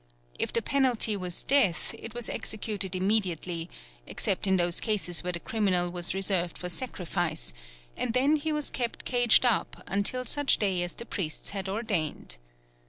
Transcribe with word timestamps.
If 0.39 0.51
the 0.51 0.63
penalty 0.63 1.15
was 1.15 1.43
death 1.43 1.93
it 1.93 2.15
was 2.15 2.27
executed 2.27 2.95
immediately, 2.95 3.69
except 4.07 4.47
in 4.47 4.57
those 4.57 4.79
cases 4.81 5.23
where 5.23 5.31
the 5.33 5.39
criminal 5.39 5.91
was 5.91 6.15
reserved 6.15 6.57
for 6.57 6.69
sacrifice, 6.69 7.53
and 7.95 8.15
then 8.15 8.37
he 8.37 8.51
was 8.51 8.71
kept 8.71 9.05
caged 9.05 9.45
up 9.45 9.83
until 9.85 10.25
such 10.25 10.57
day 10.57 10.81
as 10.81 10.95
the 10.95 11.05
priests 11.05 11.51
had 11.51 11.69
ordained. 11.69 12.37